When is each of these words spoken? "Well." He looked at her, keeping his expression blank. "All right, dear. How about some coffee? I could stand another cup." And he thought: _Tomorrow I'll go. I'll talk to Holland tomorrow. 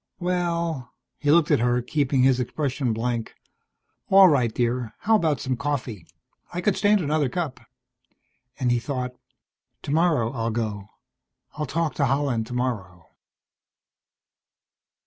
"Well." 0.19 0.95
He 1.19 1.29
looked 1.29 1.51
at 1.51 1.59
her, 1.59 1.79
keeping 1.83 2.23
his 2.23 2.39
expression 2.39 2.91
blank. 2.91 3.35
"All 4.09 4.27
right, 4.27 4.51
dear. 4.51 4.95
How 5.01 5.15
about 5.15 5.39
some 5.39 5.55
coffee? 5.55 6.07
I 6.51 6.59
could 6.59 6.75
stand 6.75 7.01
another 7.01 7.29
cup." 7.29 7.59
And 8.59 8.71
he 8.71 8.79
thought: 8.79 9.15
_Tomorrow 9.83 10.33
I'll 10.33 10.49
go. 10.49 10.87
I'll 11.53 11.67
talk 11.67 11.93
to 11.97 12.05
Holland 12.05 12.47
tomorrow. 12.47 13.09